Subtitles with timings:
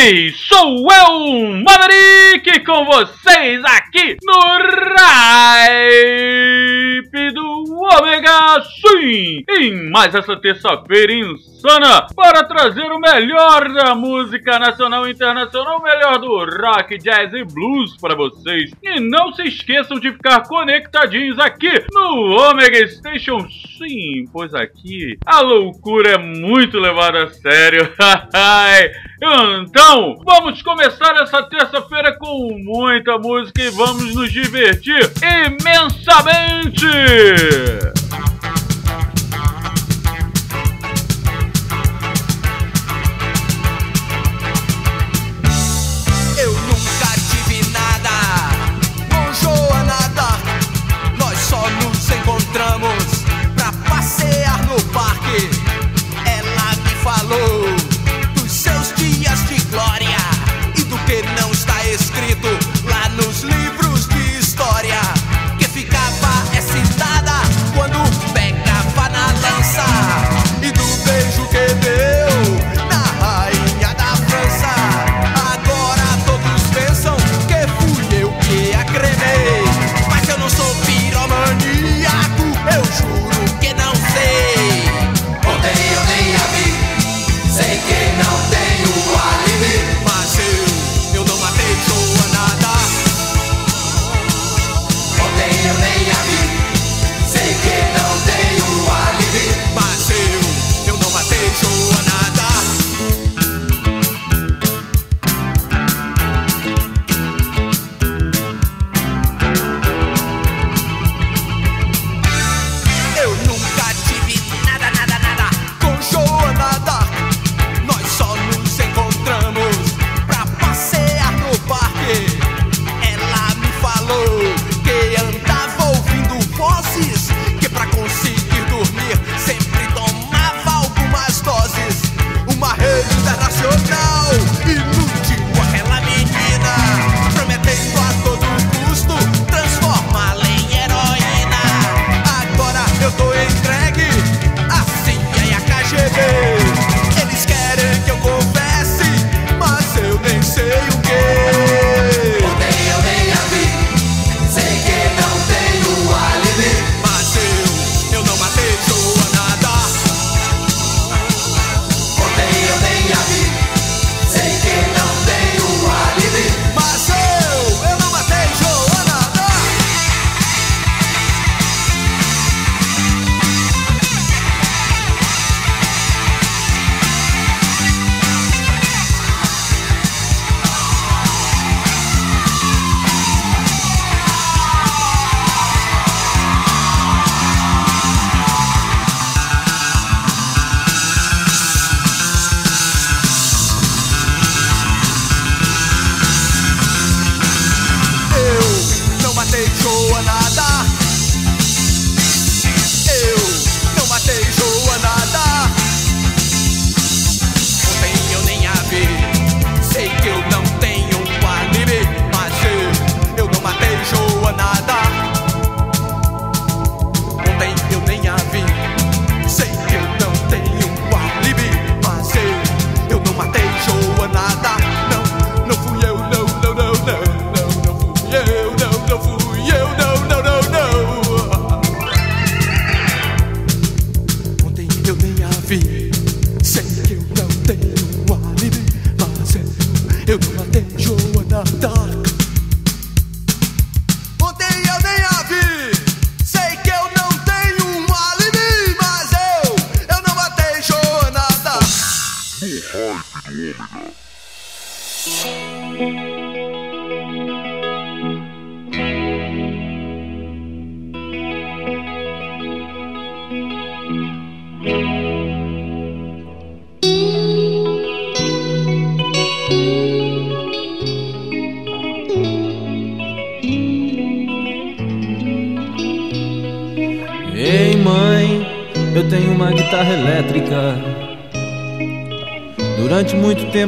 [0.00, 4.58] 3, sou eu, Maverick, com vocês aqui no
[6.98, 14.58] Ripe do Omega Sim, em mais essa terça-feira insana, para trazer o melhor da música
[14.58, 18.72] nacional e internacional, o melhor do rock, jazz e blues para vocês.
[18.82, 23.40] E não se esqueçam de ficar conectadinhos aqui no Omega Station,
[23.78, 27.88] sim, pois aqui a loucura é muito levada a sério.
[29.62, 36.86] então, vamos Vamos começar essa terça-feira com muita música e vamos nos divertir imensamente!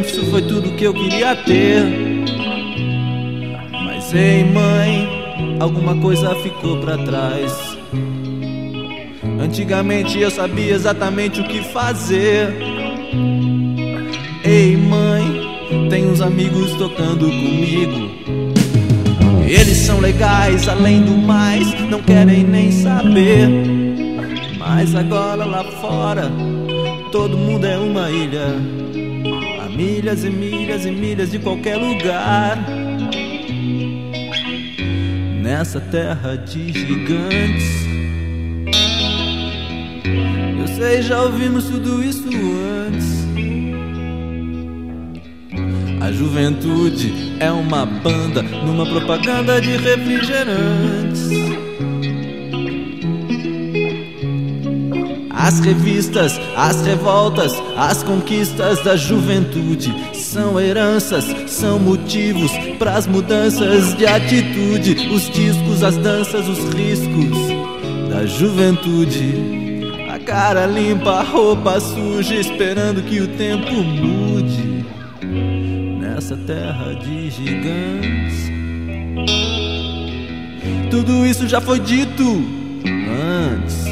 [0.00, 1.82] Isso foi tudo que eu queria ter.
[3.84, 5.08] Mas ei mãe,
[5.60, 7.76] alguma coisa ficou pra trás.
[9.38, 12.54] Antigamente eu sabia exatamente o que fazer.
[14.44, 18.10] Ei mãe, tem uns amigos tocando comigo.
[19.46, 23.48] Eles são legais, além do mais, não querem nem saber.
[24.56, 26.30] Mas agora lá fora,
[27.10, 28.81] todo mundo é uma ilha.
[29.82, 32.56] Milhas e milhas e milhas de qualquer lugar.
[35.42, 37.64] Nessa terra de gigantes.
[40.60, 42.28] Eu sei, já ouvimos tudo isso
[42.86, 43.26] antes.
[46.00, 51.28] A juventude é uma banda numa propaganda de refrigerantes.
[55.42, 63.92] As revistas, as revoltas, as conquistas da juventude são heranças, são motivos para as mudanças
[63.96, 65.08] de atitude.
[65.12, 67.36] Os discos, as danças, os riscos
[68.08, 69.90] da juventude.
[70.08, 74.86] A cara limpa, a roupa suja, esperando que o tempo mude
[76.00, 78.52] nessa terra de gigantes.
[80.88, 82.44] Tudo isso já foi dito
[82.86, 83.91] antes.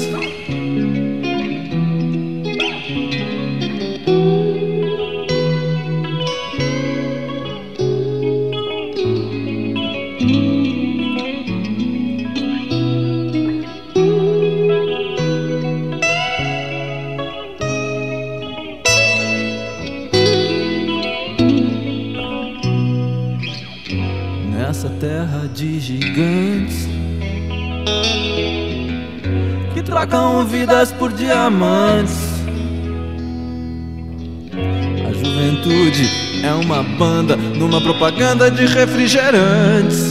[30.81, 32.17] Trocam vidas por diamantes.
[35.07, 36.09] A juventude
[36.43, 40.10] é uma banda numa propaganda de refrigerantes.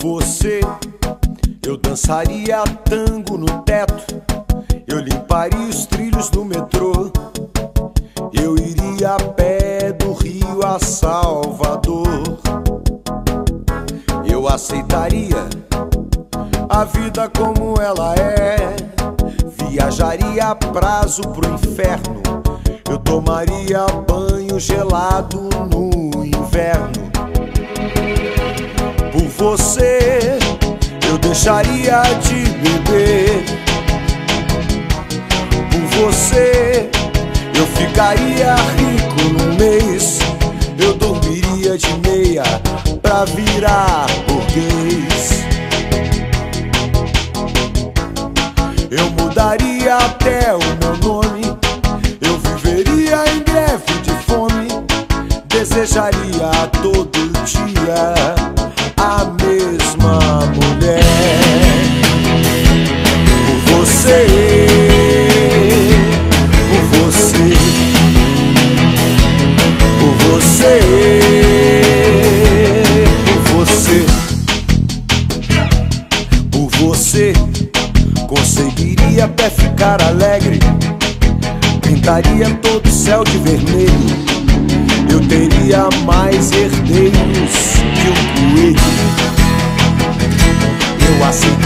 [0.00, 0.60] Você,
[1.66, 4.22] eu dançaria tango no teto.
[4.86, 7.10] Eu limparia os trilhos do metrô.
[8.32, 12.06] Eu iria a pé do Rio a Salvador.
[14.30, 15.48] Eu aceitaria
[16.68, 18.76] a vida como ela é.
[19.46, 22.22] Viajaria a prazo pro inferno.
[22.88, 27.07] Eu tomaria banho gelado no inverno.
[29.18, 30.38] Por você,
[31.08, 33.44] eu deixaria de beber.
[35.72, 36.88] Por você,
[37.52, 40.20] eu ficaria rico no mês.
[40.78, 42.44] Eu dormiria de meia
[43.02, 45.44] pra virar burguês.
[48.88, 51.58] Eu mudaria até o meu nome.
[52.20, 54.68] Eu viveria em greve de fome.
[55.48, 58.37] Desejaria todo dia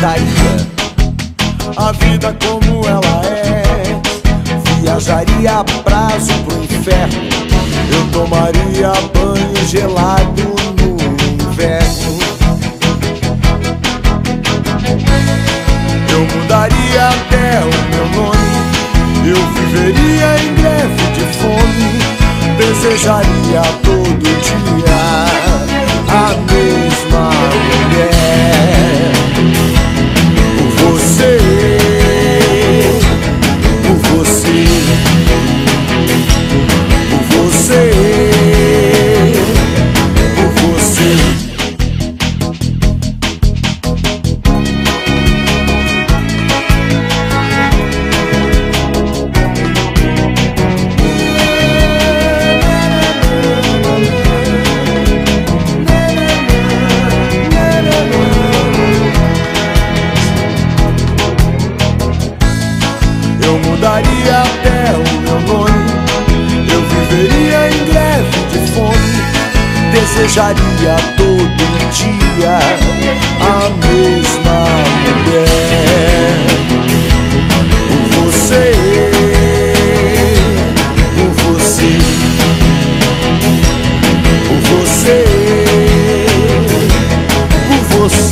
[0.03, 0.67] Aceitaria
[1.77, 3.63] a vida como ela é.
[4.81, 7.23] Viajaria a prazo pro inferno.
[7.89, 10.97] Eu tomaria banho gelado no
[11.51, 12.19] inverno.
[16.11, 18.51] Eu mudaria até o meu nome.
[19.25, 21.93] Eu viveria em greve de fome.
[22.59, 25.82] Desejaria todo dia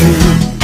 [0.00, 0.59] por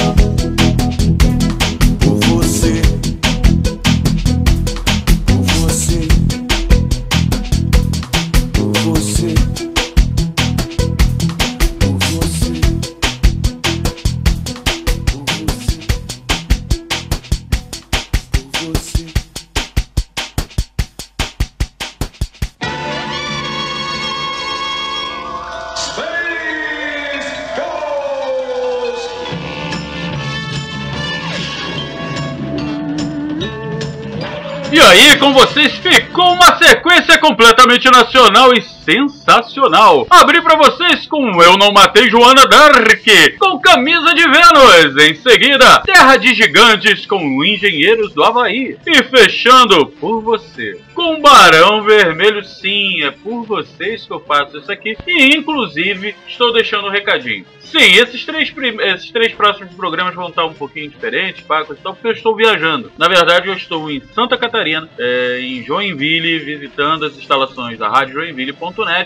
[37.27, 40.07] completamente nacional e sensacional.
[40.09, 43.05] Abri pra vocês com Eu Não Matei Joana Dark,
[43.37, 45.05] com Camisa de Vênus.
[45.05, 48.79] Em seguida, Terra de Gigantes com Engenheiros do Havaí.
[48.87, 52.45] E fechando por você, com Barão Vermelho.
[52.45, 54.97] Sim, é por vocês que eu faço isso aqui.
[55.05, 57.45] E inclusive, estou deixando um recadinho.
[57.59, 62.07] Sim, esses três, esses três próximos programas vão estar um pouquinho diferentes, coisa e porque
[62.07, 62.93] eu estou viajando.
[62.97, 68.15] Na verdade, eu estou em Santa Catarina, é, em Joinville, visitando as instalações da Rádio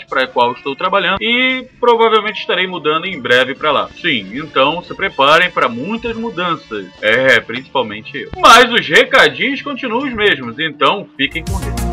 [0.08, 3.88] Para a qual estou trabalhando, e provavelmente estarei mudando em breve para lá.
[4.00, 6.86] Sim, então se preparem para muitas mudanças.
[7.00, 8.30] É, principalmente eu.
[8.38, 11.90] Mas os recadinhos continuam os mesmos, então fiquem com eles.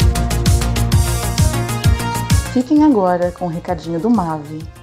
[2.53, 4.60] Fiquem agora com o recadinho do Mave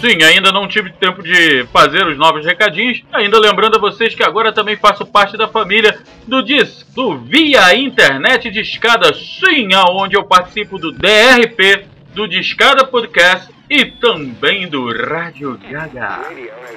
[0.00, 3.02] Sim, ainda não tive tempo de fazer os novos recadinhos.
[3.12, 7.74] Ainda lembrando a vocês que agora também faço parte da família do DIS, do Via
[7.74, 9.12] Internet de Escada.
[9.12, 16.20] Sim, aonde eu participo do DRP, do Discada Podcast e também do Rádio Gaga.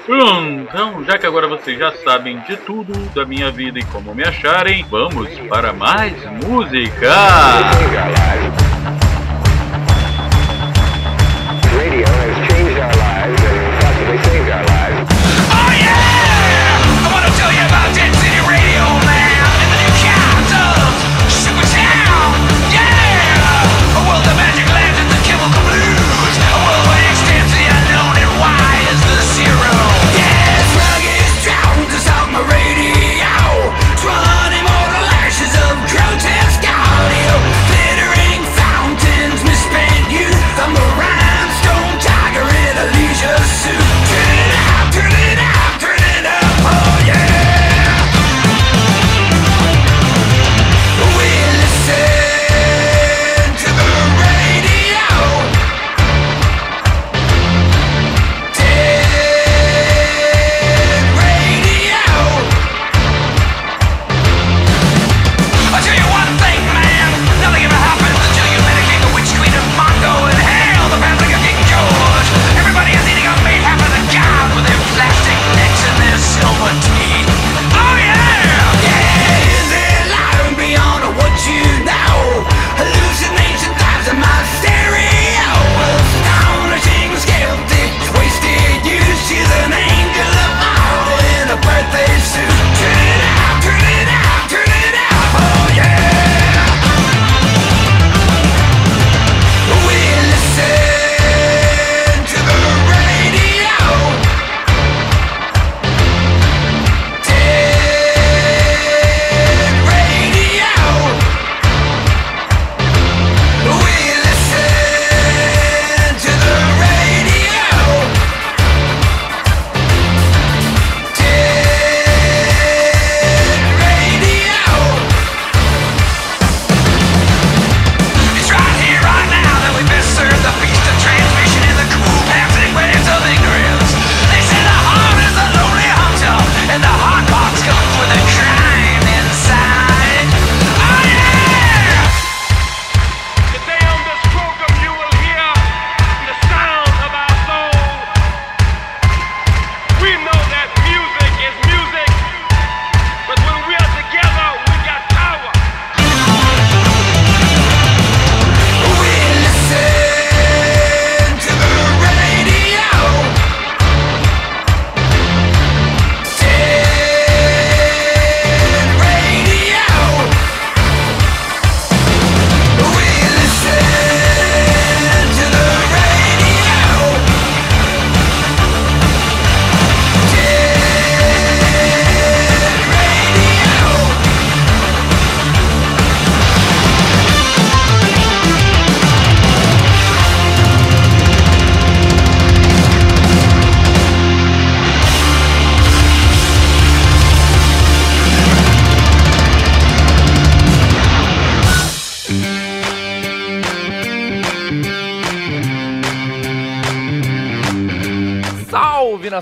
[0.08, 4.24] Então, já que agora vocês já sabem de tudo da minha vida e como me
[4.24, 6.14] acharem, vamos para mais
[6.46, 7.10] música!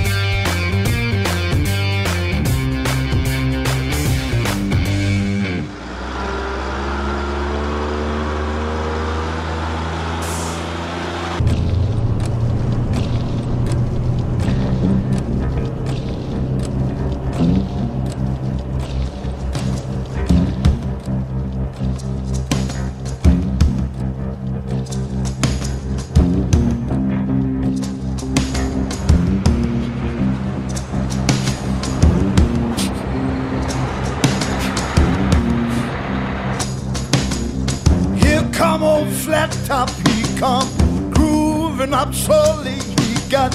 [42.06, 42.78] Up slowly.
[43.00, 43.52] He got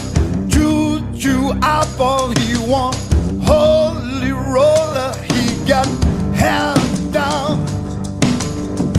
[0.47, 2.95] juju eyeball, he want
[3.43, 5.13] holy roller.
[5.31, 5.87] He got
[6.35, 7.65] hands down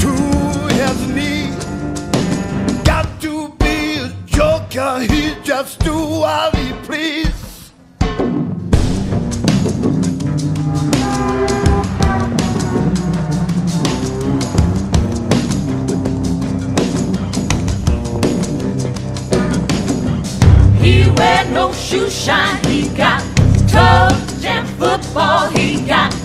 [0.03, 0.13] to
[0.79, 1.51] his knee.
[2.85, 6.52] Got to be a joker, he just do what
[21.93, 22.65] shoe shine.
[22.65, 23.21] He got
[23.69, 24.09] toe
[24.41, 25.51] jam football.
[25.51, 26.22] He got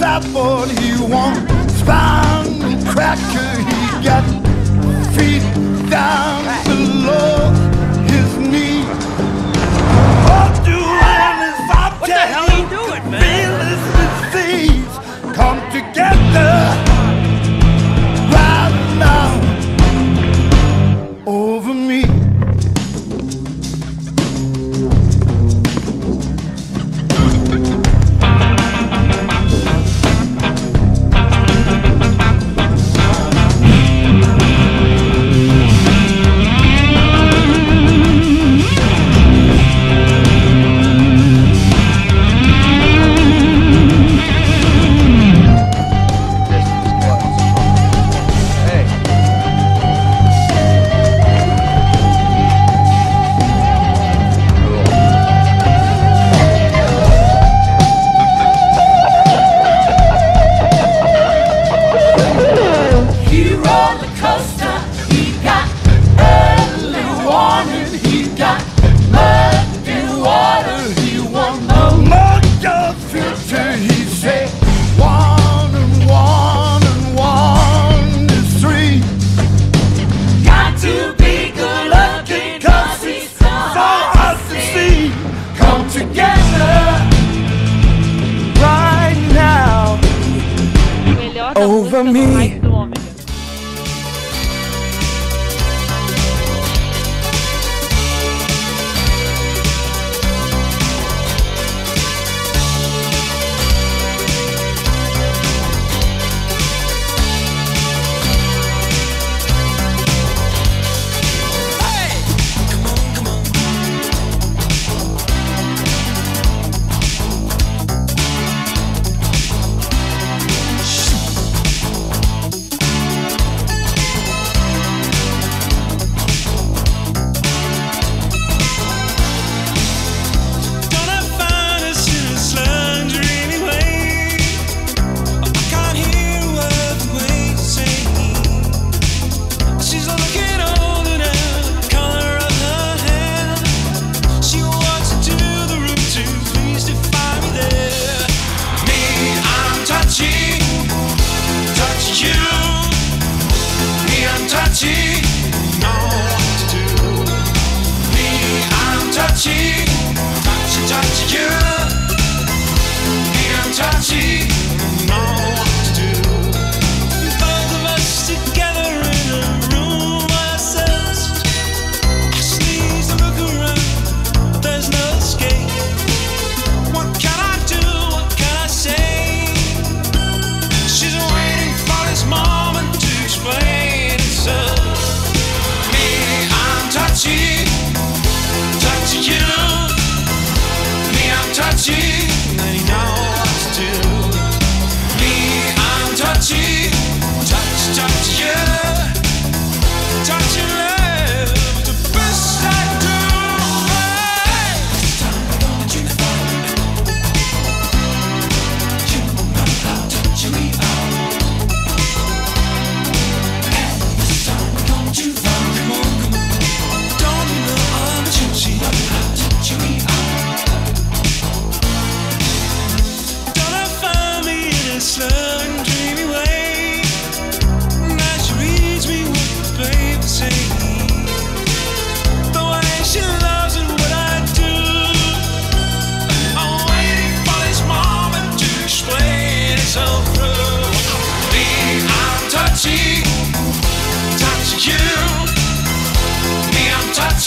[0.00, 0.89] sapphire.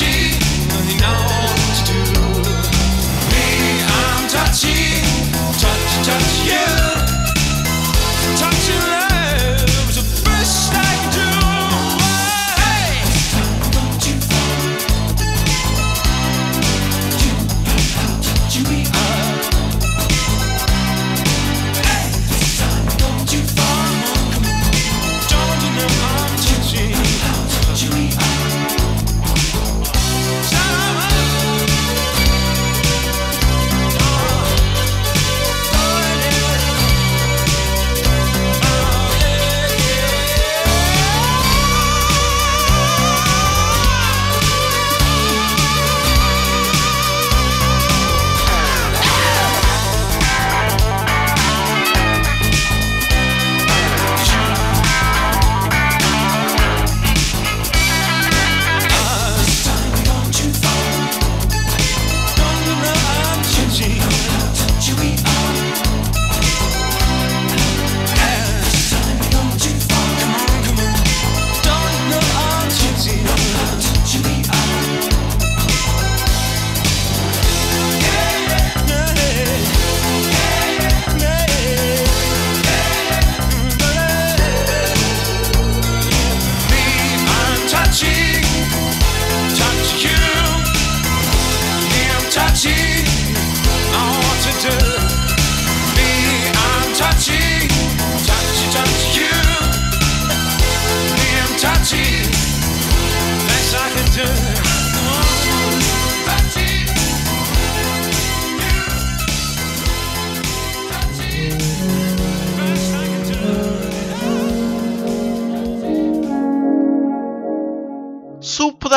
[0.04, 0.36] Touchy,
[0.92, 2.02] you know what to do.
[3.32, 3.46] Me,
[3.88, 5.12] I'm touchy,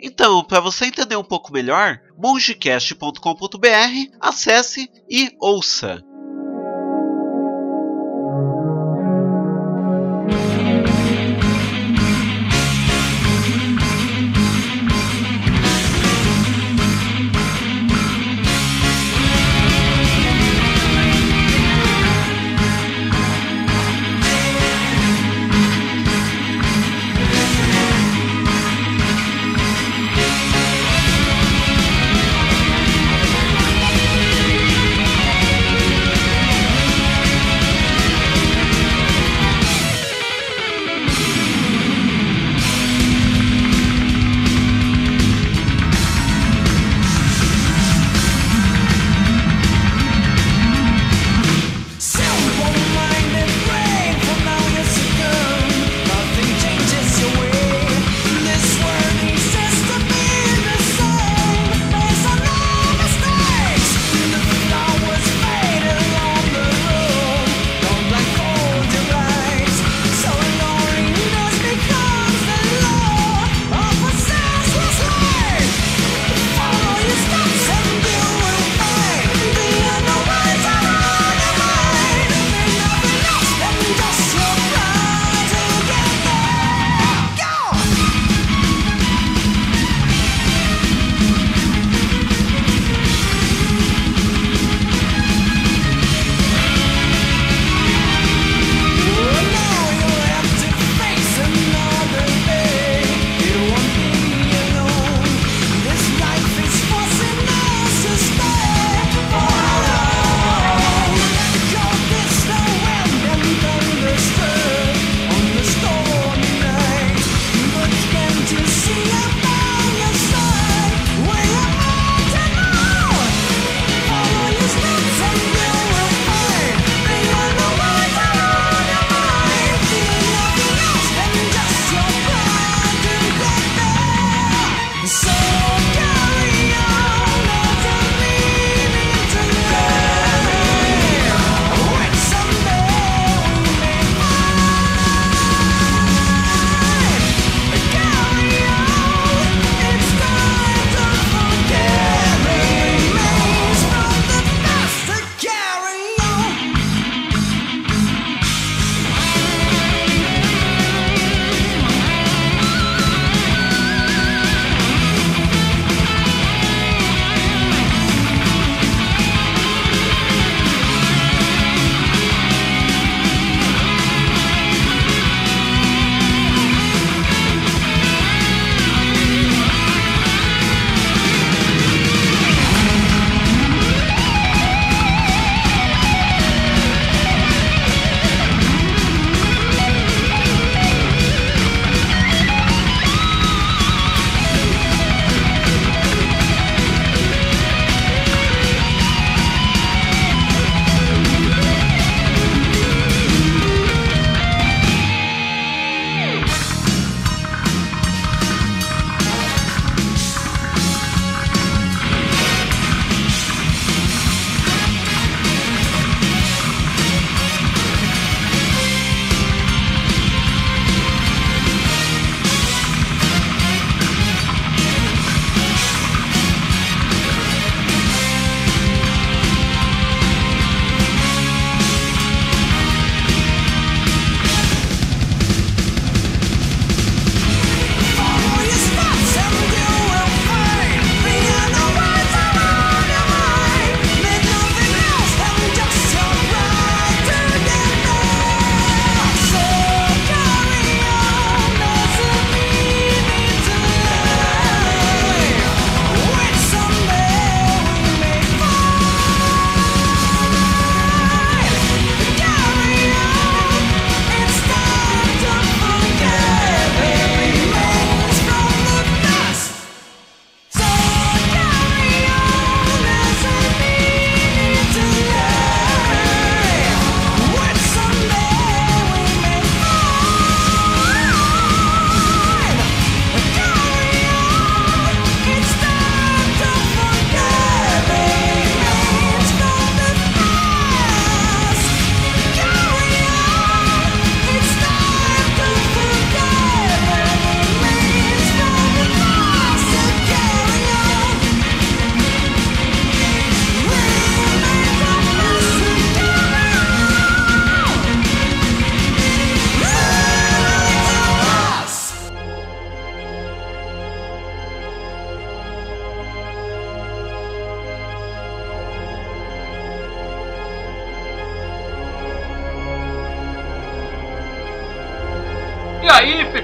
[0.00, 6.05] Então, para você entender um pouco melhor, mongecast.com.br, acesse e ouça.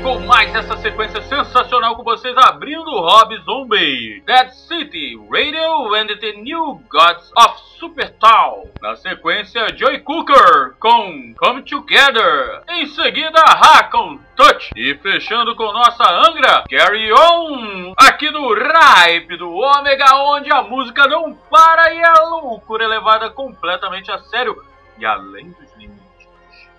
[0.03, 6.33] Ficou mais essa sequência sensacional com vocês abrindo Rob Zombie, Dead City, Radio and the
[6.39, 8.69] New Gods of Supertown.
[8.81, 12.65] Na sequência, Joy Cooker com Come Together.
[12.69, 14.71] Em seguida, Ha com Touch.
[14.75, 17.95] E fechando com nossa Angra, Carry On.
[17.97, 23.31] Aqui no Ripe do Ômega, onde a música não para e a loucura é levada
[23.31, 24.61] completamente a sério
[24.99, 25.72] e além limites.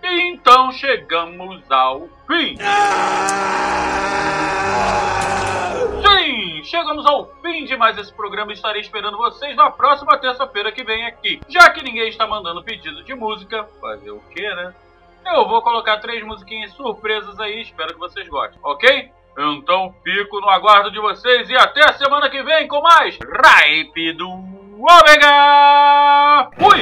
[0.03, 2.57] E então chegamos ao fim.
[6.01, 8.51] Sim, chegamos ao fim de mais esse programa.
[8.51, 11.39] Estarei esperando vocês na próxima terça-feira que vem aqui.
[11.47, 14.73] Já que ninguém está mandando pedido de música, fazer o que, né?
[15.25, 19.09] Eu vou colocar três musiquinhas surpresas aí, espero que vocês gostem, ok?
[19.37, 24.11] Então fico no aguardo de vocês e até a semana que vem com mais Ripe
[24.13, 25.31] do Ômega!
[26.59, 26.81] Fui!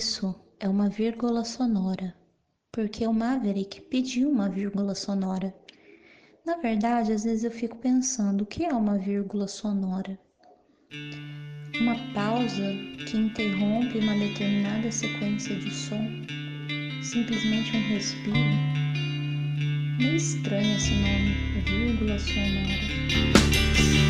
[0.00, 2.14] Isso é uma vírgula sonora,
[2.72, 5.54] porque o Maverick pediu uma vírgula sonora.
[6.42, 10.18] Na verdade, às vezes eu fico pensando o que é uma vírgula sonora?
[11.82, 12.72] Uma pausa
[13.06, 16.02] que interrompe uma determinada sequência de som?
[17.02, 18.38] Simplesmente um respiro?
[19.98, 24.09] Meio estranho esse nome, vírgula sonora.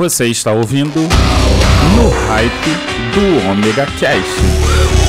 [0.00, 2.70] Você está ouvindo no hype
[3.12, 4.99] do Omega Cast.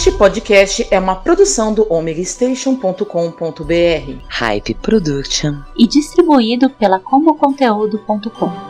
[0.00, 4.24] Este podcast é uma produção do omegastation.com.br.
[4.28, 5.56] Hype Production.
[5.76, 8.69] E distribuído pela comoconteúdo.com.